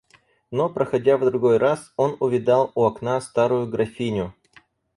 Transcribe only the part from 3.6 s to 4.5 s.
графиню.